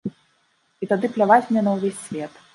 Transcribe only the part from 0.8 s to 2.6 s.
І тады пляваць мне на ўвесь свет.